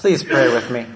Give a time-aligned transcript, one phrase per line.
[0.00, 0.86] Please pray with me.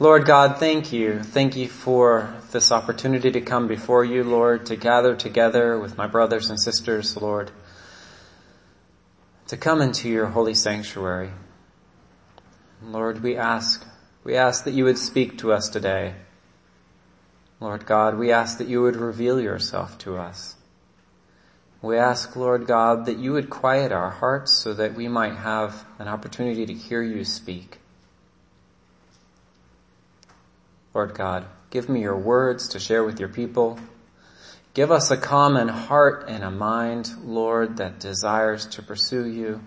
[0.00, 1.22] Lord God, thank you.
[1.22, 6.08] Thank you for this opportunity to come before you, Lord, to gather together with my
[6.08, 7.52] brothers and sisters, Lord,
[9.46, 11.30] to come into your holy sanctuary.
[12.82, 13.86] Lord, we ask,
[14.24, 16.16] we ask that you would speak to us today.
[17.60, 20.56] Lord God, we ask that you would reveal yourself to us.
[21.80, 25.84] We ask, Lord God, that you would quiet our hearts so that we might have
[26.00, 27.78] an opportunity to hear you speak.
[30.96, 33.78] Lord God, give me your words to share with your people.
[34.72, 39.60] Give us a common heart and a mind, Lord, that desires to pursue you.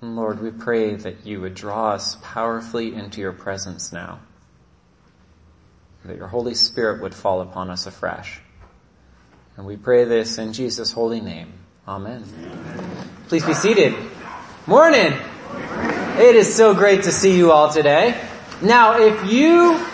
[0.00, 4.18] And Lord, we pray that you would draw us powerfully into your presence now.
[6.04, 8.40] That your Holy Spirit would fall upon us afresh.
[9.56, 11.52] And we pray this in Jesus' holy name.
[11.86, 12.24] Amen.
[13.28, 13.94] Please be seated.
[14.66, 15.16] Morning!
[16.22, 18.16] It is so great to see you all today.
[18.62, 19.84] Now, if you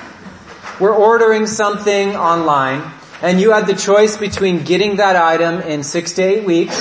[0.79, 2.83] were ordering something online
[3.23, 6.77] and you had the choice between getting that item in six to eight weeks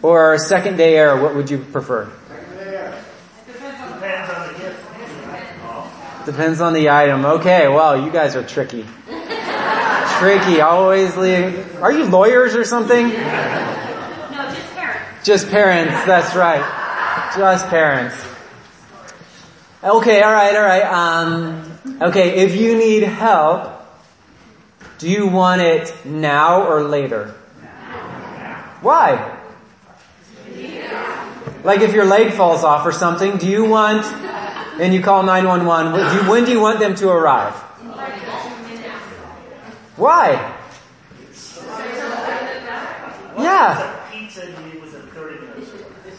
[0.00, 2.08] or second day air, what would you prefer?
[6.24, 7.24] Depends on the item.
[7.24, 8.86] Okay, well, you guys are tricky.
[10.20, 11.82] tricky, always leave.
[11.82, 13.08] Are you lawyers or something?
[13.08, 13.14] No,
[14.54, 15.26] just parents.
[15.26, 16.62] Just parents, that's right.
[17.36, 18.31] Just parents.
[19.84, 20.84] Okay, alright, alright.
[20.84, 23.84] Um, okay, if you need help,
[24.98, 27.34] do you want it now or later?
[28.80, 29.40] Why?
[31.64, 34.06] Like if your leg falls off or something, do you want,
[34.80, 37.54] and you call 911, when do you want them to arrive?
[39.96, 40.54] Why?
[43.36, 43.98] Yeah.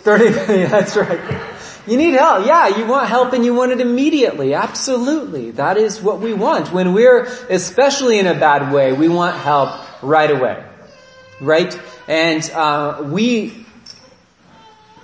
[0.04, 1.53] 30 minutes, that's right.
[1.86, 2.46] You need help.
[2.46, 4.54] Yeah, you want help and you want it immediately.
[4.54, 5.52] Absolutely.
[5.52, 6.72] That is what we want.
[6.72, 9.72] When we're, especially in a bad way, we want help
[10.02, 10.64] right away.
[11.42, 11.78] Right?
[12.08, 13.66] And, uh, we,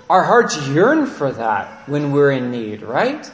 [0.10, 3.30] our hearts yearn for that when we're in need, right?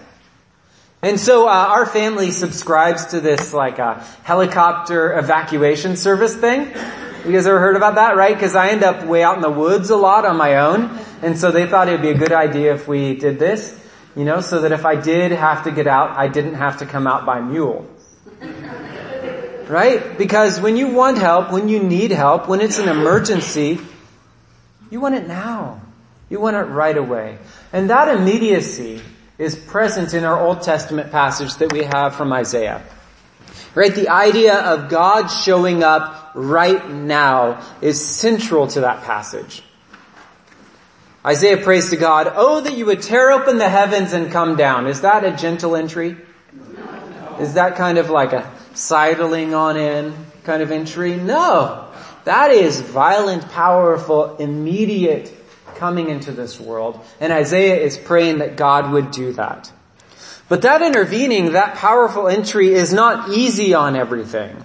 [1.01, 6.61] And so uh, our family subscribes to this like a uh, helicopter evacuation service thing.
[7.25, 8.33] You guys ever heard about that, right?
[8.33, 10.99] Because I end up way out in the woods a lot on my own.
[11.25, 13.75] And so they thought it would be a good idea if we did this,
[14.15, 16.85] you know, so that if I did have to get out, I didn't have to
[16.85, 17.89] come out by mule.
[19.67, 20.15] Right?
[20.19, 23.79] Because when you want help, when you need help, when it's an emergency,
[24.91, 25.81] you want it now.
[26.29, 27.39] You want it right away.
[27.73, 29.01] And that immediacy
[29.39, 32.83] is present in our Old Testament passage that we have from Isaiah.
[33.73, 33.95] Right?
[33.95, 39.63] The idea of God showing up right now is central to that passage.
[41.25, 44.85] Isaiah prays to God, Oh, that you would tear open the heavens and come down.
[44.85, 46.17] Is that a gentle entry?
[47.39, 50.13] Is that kind of like a sidling on in
[50.43, 51.15] kind of entry?
[51.15, 51.89] No.
[52.25, 55.33] That is violent, powerful, immediate
[55.75, 56.99] coming into this world.
[57.19, 59.71] And Isaiah is praying that God would do that.
[60.47, 64.63] But that intervening, that powerful entry is not easy on everything.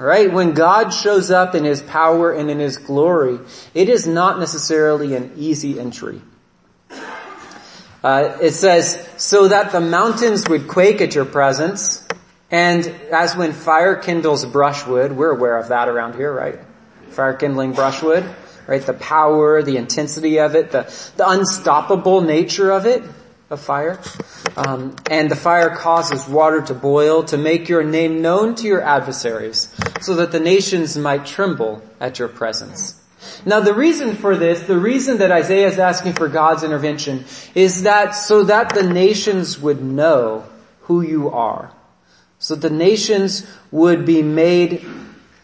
[0.00, 0.32] Right?
[0.32, 3.38] When God shows up in His power and in His glory,
[3.74, 6.22] it is not necessarily an easy entry.
[8.02, 12.02] Uh, it says, so that the mountains would quake at your presence,
[12.50, 16.58] and as when fire kindles brushwood, we're aware of that around here, right?
[17.10, 18.24] Fire kindling brushwood,
[18.66, 18.80] right?
[18.80, 23.02] The power, the intensity of it, the, the unstoppable nature of it
[23.50, 24.00] of fire.
[24.56, 28.80] Um, and the fire causes water to boil to make your name known to your
[28.80, 33.00] adversaries so that the nations might tremble at your presence.
[33.44, 37.24] Now the reason for this, the reason that Isaiah is asking for God's intervention
[37.54, 40.44] is that so that the nations would know
[40.82, 41.70] who you are.
[42.38, 44.86] So the nations would be made,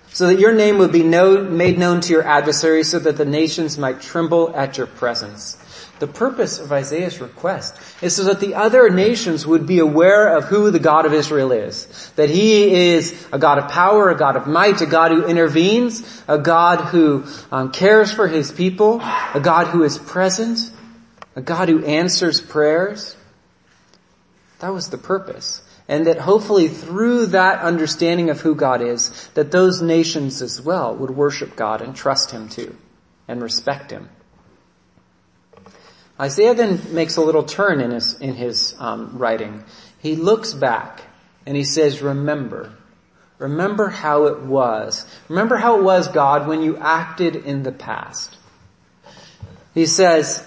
[0.09, 3.27] so that your name would be known, made known to your adversaries so that the
[3.27, 5.59] nations might tremble at your presence.
[5.99, 10.45] The purpose of Isaiah's request is so that the other nations would be aware of
[10.45, 12.13] who the God of Israel is.
[12.17, 16.23] That He is a God of power, a God of might, a God who intervenes,
[16.29, 20.71] a God who um, cares for His people, a God who is present,
[21.35, 23.17] a God who answers prayers.
[24.59, 25.63] That was the purpose.
[25.89, 30.95] And that hopefully through that understanding of who God is, that those nations as well
[30.95, 32.77] would worship God and trust Him too,
[33.29, 34.11] and respect Him.
[36.19, 39.65] Isaiah then makes a little turn in his, in his um, writing.
[39.99, 41.03] He looks back
[41.45, 42.73] and he says, remember.
[43.39, 45.07] Remember how it was.
[45.29, 48.35] Remember how it was, God, when you acted in the past.
[49.75, 50.43] He says,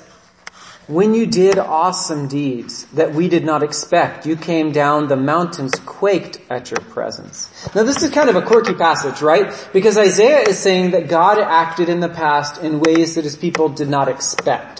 [0.87, 5.75] when you did awesome deeds that we did not expect, you came down, the mountains
[5.85, 7.47] quaked at your presence.
[7.75, 9.53] Now this is kind of a quirky passage, right?
[9.71, 13.69] Because Isaiah is saying that God acted in the past in ways that his people
[13.69, 14.78] did not expect.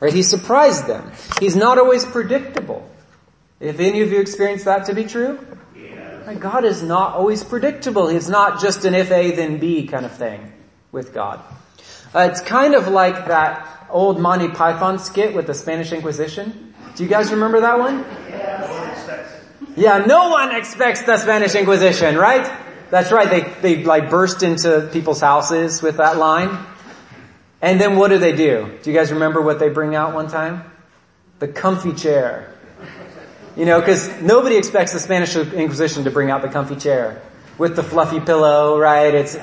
[0.00, 0.12] Right?
[0.12, 1.10] He surprised them.
[1.40, 2.88] He's not always predictable.
[3.60, 5.38] If any of you experience that to be true?
[5.74, 6.34] Yeah.
[6.34, 8.08] God is not always predictable.
[8.08, 10.52] He's not just an if A then B kind of thing
[10.92, 11.40] with God.
[12.14, 16.74] Uh, it's kind of like that old Monty Python skit with the Spanish Inquisition?
[16.94, 18.04] Do you guys remember that one?
[19.76, 22.50] Yeah, no one expects the Spanish Inquisition, right?
[22.90, 26.64] That's right, they, they like burst into people's houses with that line.
[27.62, 28.78] And then what do they do?
[28.82, 30.64] Do you guys remember what they bring out one time?
[31.38, 32.52] The comfy chair.
[33.56, 37.22] You know, cause nobody expects the Spanish Inquisition to bring out the comfy chair
[37.56, 39.14] with the fluffy pillow, right?
[39.14, 39.36] It's,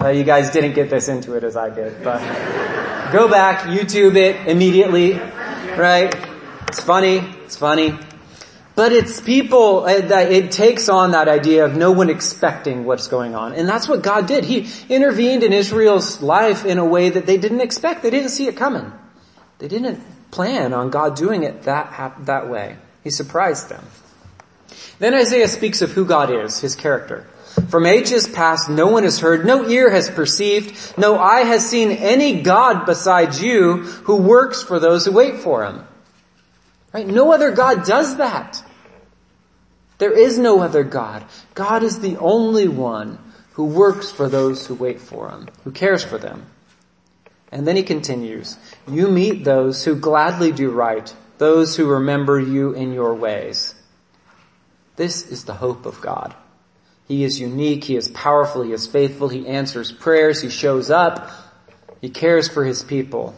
[0.00, 2.20] uh, you guys didn't get this into it as I did, but
[3.12, 5.14] go back, YouTube it immediately,
[5.76, 6.14] right?
[6.68, 7.98] It's funny, it's funny.
[8.74, 13.08] But it's people uh, that it takes on that idea of no one expecting what's
[13.08, 13.52] going on.
[13.52, 14.44] And that's what God did.
[14.44, 18.02] He intervened in Israel's life in a way that they didn't expect.
[18.02, 18.92] They didn't see it coming.
[19.58, 20.00] They didn't
[20.30, 22.76] plan on God doing it that, that way.
[23.02, 23.84] He surprised them.
[24.98, 27.26] Then Isaiah speaks of who God is, His character.
[27.68, 31.90] From ages past, no one has heard, no ear has perceived, no eye has seen
[31.90, 35.84] any God besides you who works for those who wait for him.
[36.92, 37.06] Right?
[37.06, 38.62] No other God does that.
[39.98, 41.24] There is no other God.
[41.54, 43.18] God is the only one
[43.52, 46.46] who works for those who wait for him, who cares for them.
[47.52, 48.56] And then he continues,
[48.88, 53.74] you meet those who gladly do right, those who remember you in your ways.
[54.96, 56.34] This is the hope of God.
[57.08, 57.84] He is unique.
[57.84, 58.62] He is powerful.
[58.62, 59.28] He is faithful.
[59.28, 60.40] He answers prayers.
[60.40, 61.28] He shows up.
[62.00, 63.34] He cares for his people.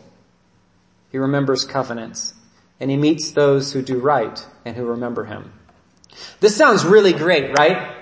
[1.11, 2.35] He remembers covenants
[2.83, 5.53] and he meets those who do right and who remember him.
[6.41, 7.95] This sounds really great, right?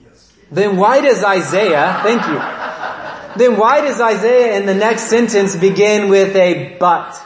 [0.00, 0.32] Yes.
[0.52, 6.10] Then why does Isaiah, thank you, then why does Isaiah in the next sentence begin
[6.10, 7.20] with a but?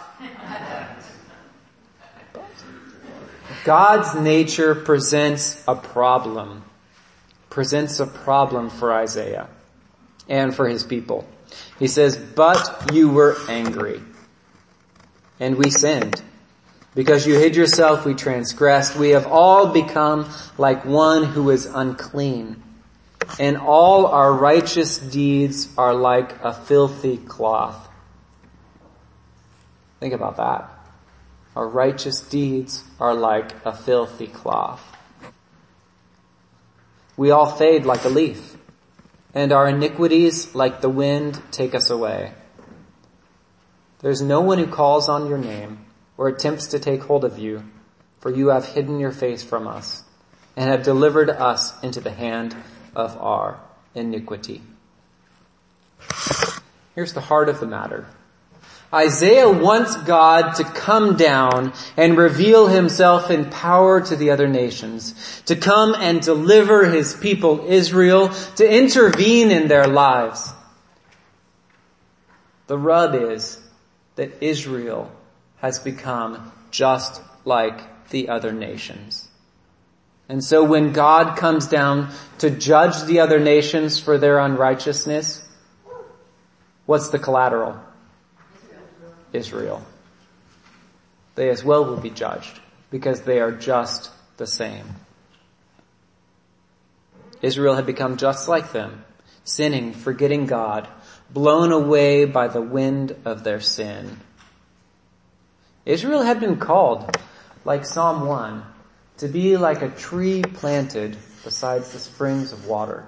[3.64, 6.64] God's nature presents a problem,
[7.50, 9.48] presents a problem for Isaiah
[10.26, 11.28] and for his people.
[11.78, 14.00] He says, but you were angry
[15.40, 16.22] and we sinned.
[16.94, 18.96] Because you hid yourself, we transgressed.
[18.96, 22.62] We have all become like one who is unclean.
[23.40, 27.88] And all our righteous deeds are like a filthy cloth.
[29.98, 30.70] Think about that.
[31.56, 34.82] Our righteous deeds are like a filthy cloth.
[37.16, 38.56] We all fade like a leaf,
[39.34, 42.32] and our iniquities, like the wind, take us away.
[44.04, 45.78] There's no one who calls on your name
[46.18, 47.64] or attempts to take hold of you,
[48.20, 50.02] for you have hidden your face from us
[50.58, 52.54] and have delivered us into the hand
[52.94, 53.58] of our
[53.94, 54.60] iniquity.
[56.94, 58.04] Here's the heart of the matter.
[58.92, 65.14] Isaiah wants God to come down and reveal himself in power to the other nations,
[65.46, 70.52] to come and deliver his people Israel, to intervene in their lives.
[72.66, 73.63] The rub is
[74.16, 75.10] that Israel
[75.56, 79.28] has become just like the other nations.
[80.28, 85.46] And so when God comes down to judge the other nations for their unrighteousness,
[86.86, 87.78] what's the collateral?
[89.32, 89.84] Israel.
[91.34, 94.86] They as well will be judged because they are just the same.
[97.42, 99.04] Israel had become just like them,
[99.44, 100.88] sinning, forgetting God,
[101.34, 104.20] blown away by the wind of their sin.
[105.84, 107.18] Israel had been called,
[107.64, 108.62] like Psalm 1,
[109.18, 113.06] to be like a tree planted beside the springs of water.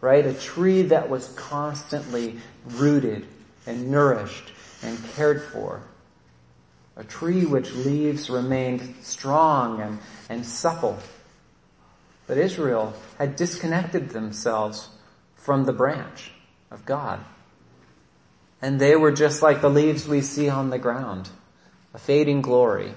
[0.00, 0.26] Right?
[0.26, 3.26] A tree that was constantly rooted
[3.66, 5.82] and nourished and cared for.
[6.96, 10.98] A tree which leaves remained strong and, and supple.
[12.26, 14.88] But Israel had disconnected themselves
[15.36, 16.32] from the branch
[16.70, 17.20] of God.
[18.62, 21.28] And they were just like the leaves we see on the ground,
[21.94, 22.94] a fading glory,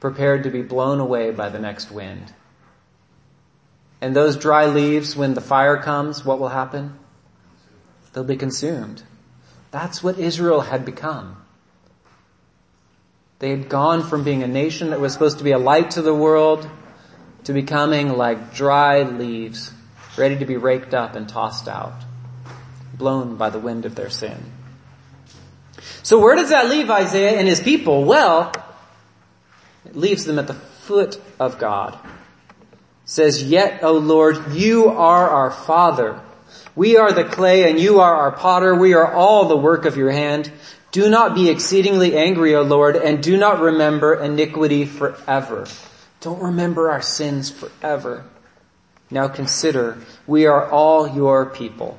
[0.00, 2.32] prepared to be blown away by the next wind.
[4.00, 6.98] And those dry leaves, when the fire comes, what will happen?
[8.12, 9.02] They'll be consumed.
[9.70, 11.36] That's what Israel had become.
[13.40, 16.02] They had gone from being a nation that was supposed to be a light to
[16.02, 16.68] the world
[17.44, 19.72] to becoming like dry leaves,
[20.16, 21.94] ready to be raked up and tossed out,
[22.98, 24.36] blown by the wind of their sin.
[26.02, 28.04] So where does that leave Isaiah and his people?
[28.04, 28.52] Well,
[29.84, 31.94] it leaves them at the foot of God.
[31.94, 36.20] It says, yet, O Lord, you are our Father.
[36.74, 38.74] We are the clay and you are our potter.
[38.74, 40.50] We are all the work of your hand.
[40.90, 45.66] Do not be exceedingly angry, O Lord, and do not remember iniquity forever.
[46.20, 48.24] Don't remember our sins forever.
[49.10, 51.98] Now consider, we are all your people.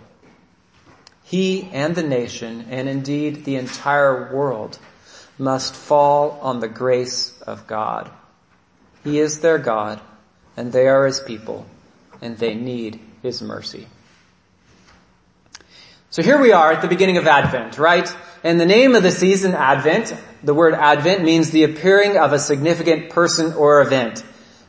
[1.30, 4.80] He and the nation, and indeed the entire world,
[5.38, 8.10] must fall on the grace of God.
[9.04, 10.02] He is their God,
[10.58, 11.68] and they are his people,
[12.20, 13.86] and they need his mercy.
[16.10, 18.12] So here we are at the beginning of Advent, right?
[18.44, 22.40] And the name of the season, Advent, the word Advent means the appearing of a
[22.40, 24.24] significant person or event.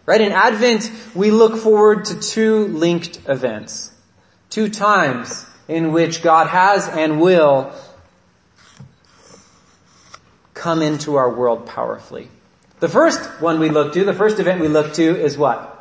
[0.04, 0.20] Right?
[0.20, 3.92] In Advent, we look forward to two linked events.
[4.50, 7.72] Two times in which God has and will
[10.52, 12.28] come into our world powerfully.
[12.80, 15.76] The first one we look to, the first event we look to is what?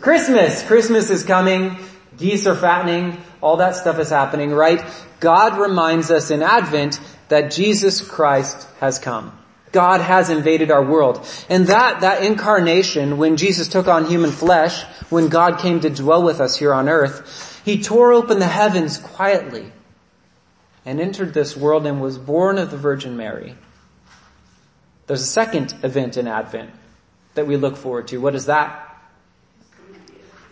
[0.00, 0.66] Christmas.
[0.66, 1.76] Christmas is coming.
[2.16, 3.20] Geese are fattening.
[3.42, 4.82] All that stuff is happening, right?
[5.20, 9.38] God reminds us in Advent that Jesus Christ has come.
[9.72, 11.26] God has invaded our world.
[11.48, 16.22] And that, that incarnation, when Jesus took on human flesh, when God came to dwell
[16.22, 19.70] with us here on earth, He tore open the heavens quietly
[20.84, 23.54] and entered this world and was born of the Virgin Mary.
[25.06, 26.70] There's a second event in Advent
[27.34, 28.18] that we look forward to.
[28.18, 28.87] What is that?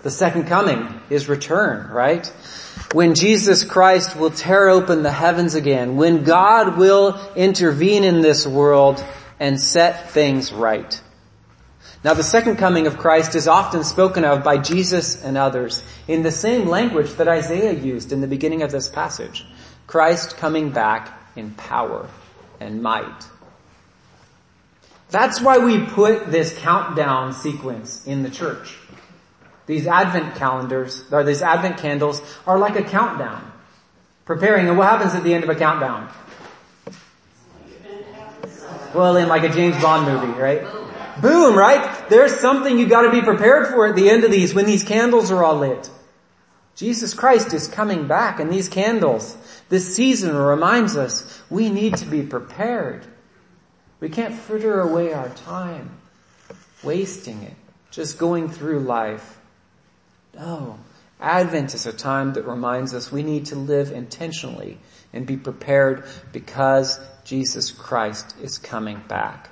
[0.07, 2.25] The second coming, His return, right?
[2.93, 8.47] when Jesus Christ will tear open the heavens again, when God will intervene in this
[8.47, 9.05] world
[9.41, 11.03] and set things right.
[12.05, 16.23] Now the second coming of Christ is often spoken of by Jesus and others in
[16.23, 19.45] the same language that Isaiah used in the beginning of this passage.
[19.89, 22.09] Christ coming back in power
[22.61, 23.27] and might.
[25.11, 28.77] That's why we put this countdown sequence in the church.
[29.67, 33.53] These Advent calendars, or these Advent candles are like a countdown.
[34.25, 36.09] Preparing, and what happens at the end of a countdown?
[38.95, 40.63] Well, in like a James Bond movie, right?
[41.21, 42.09] Boom, right?
[42.09, 45.31] There's something you gotta be prepared for at the end of these when these candles
[45.31, 45.91] are all lit.
[46.77, 49.37] Jesus Christ is coming back and these candles,
[49.69, 53.07] this season reminds us we need to be prepared.
[53.99, 55.97] We can't fritter away our time,
[56.83, 57.55] wasting it,
[57.91, 59.39] just going through life.
[60.37, 60.79] No.
[61.19, 64.79] Advent is a time that reminds us we need to live intentionally
[65.13, 69.49] and be prepared because Jesus Christ is coming back.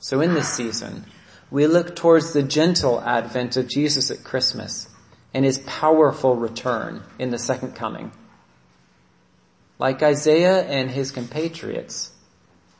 [0.00, 1.04] So in this season,
[1.50, 4.88] we look towards the gentle advent of Jesus at Christmas
[5.32, 8.10] and his powerful return in the second coming.
[9.78, 12.12] Like Isaiah and his compatriots,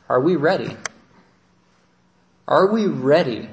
[0.09, 0.75] are we ready?
[2.47, 3.49] Are we ready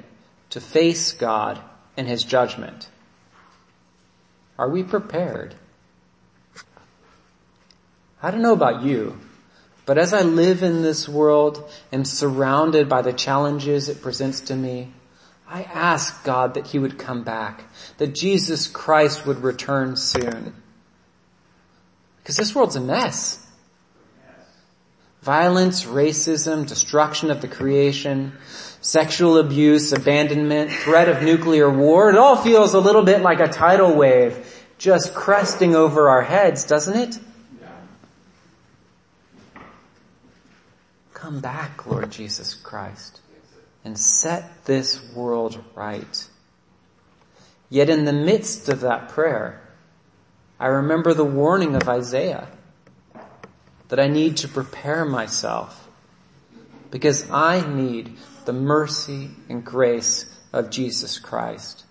[0.51, 1.59] to face God
[1.97, 2.89] and his judgment.
[4.57, 5.55] Are we prepared?
[8.21, 9.19] I don't know about you,
[9.85, 14.55] but as I live in this world and surrounded by the challenges it presents to
[14.55, 14.93] me,
[15.47, 17.63] I ask God that He would come back,
[17.97, 20.53] that Jesus Christ would return soon.
[22.17, 23.42] Because this world's a mess.
[25.23, 28.33] Violence, racism, destruction of the creation,
[28.81, 32.09] sexual abuse, abandonment, threat of nuclear war.
[32.09, 36.65] It all feels a little bit like a tidal wave just cresting over our heads,
[36.65, 37.19] doesn't it?
[41.13, 43.21] Come back, Lord Jesus Christ,
[43.85, 46.27] and set this world right.
[47.69, 49.61] Yet in the midst of that prayer,
[50.59, 52.49] I remember the warning of Isaiah
[53.93, 55.87] that I need to prepare myself
[56.89, 61.85] because I need the mercy and grace of Jesus Christ.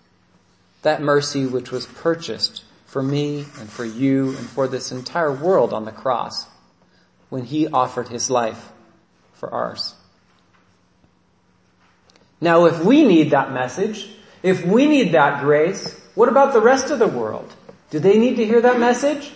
[0.81, 5.71] That mercy which was purchased for me and for you and for this entire world
[5.71, 6.45] on the cross
[7.29, 8.73] when he offered his life
[9.35, 9.95] for ours.
[12.41, 14.09] Now if we need that message,
[14.41, 17.49] if we need that grace, what about the rest of the world?
[17.91, 19.31] Do they need to hear that message?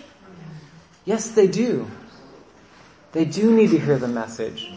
[1.05, 1.89] Yes, they do.
[3.17, 4.71] They do need to hear the message.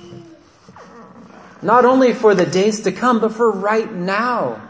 [1.60, 4.62] Not only for the days to come, but for right now.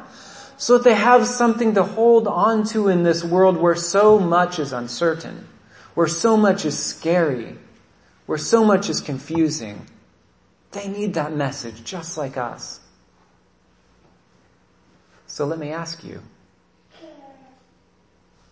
[0.57, 4.59] So that they have something to hold on to in this world where so much
[4.59, 5.47] is uncertain,
[5.95, 7.59] where so much is scary,
[8.27, 9.87] where so much is confusing.
[10.73, 12.81] They need that message just like us.
[15.29, 16.23] So let me ask you,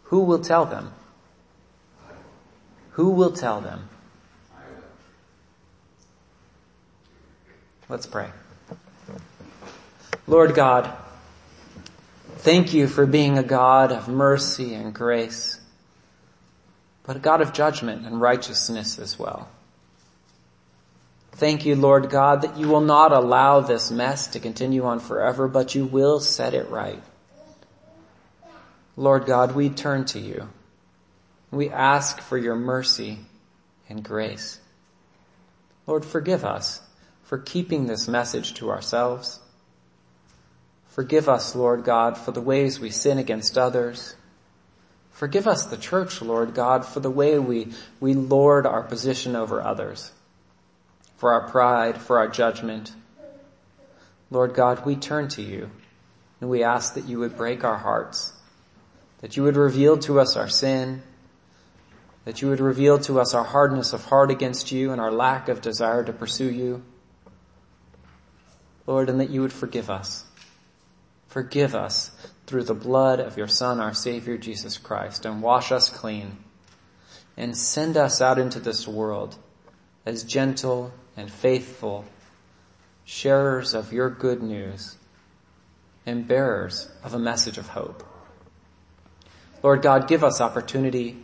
[0.04, 0.92] who will tell them?
[2.90, 3.88] Who will tell them?
[7.88, 8.28] Let's pray.
[10.26, 10.92] Lord God,
[12.36, 15.58] thank you for being a God of mercy and grace,
[17.04, 19.48] but a God of judgment and righteousness as well.
[21.32, 25.48] Thank you, Lord God, that you will not allow this mess to continue on forever,
[25.48, 27.02] but you will set it right.
[28.98, 30.48] Lord God, we turn to you.
[31.50, 33.20] We ask for your mercy
[33.88, 34.60] and grace.
[35.86, 36.82] Lord, forgive us
[37.28, 39.38] for keeping this message to ourselves.
[40.88, 44.16] Forgive us, Lord God, for the ways we sin against others.
[45.10, 47.68] Forgive us, the church, Lord God, for the way we,
[48.00, 50.10] we lord our position over others,
[51.18, 52.92] for our pride, for our judgment.
[54.30, 55.70] Lord God, we turn to you
[56.40, 58.32] and we ask that you would break our hearts,
[59.20, 61.02] that you would reveal to us our sin,
[62.24, 65.50] that you would reveal to us our hardness of heart against you and our lack
[65.50, 66.82] of desire to pursue you.
[68.88, 70.24] Lord, and that you would forgive us.
[71.28, 72.10] Forgive us
[72.46, 76.38] through the blood of your Son, our Savior, Jesus Christ, and wash us clean.
[77.36, 79.36] And send us out into this world
[80.06, 82.06] as gentle and faithful
[83.04, 84.96] sharers of your good news
[86.06, 88.02] and bearers of a message of hope.
[89.62, 91.18] Lord God, give us opportunity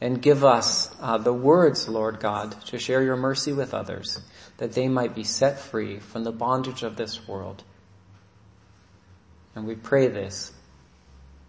[0.00, 4.20] and give us uh, the words, Lord God, to share your mercy with others,
[4.58, 7.64] that they might be set free from the bondage of this world.
[9.54, 10.52] And we pray this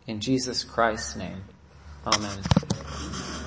[0.08, 1.44] in Jesus Christ's name.
[2.06, 3.43] Amen.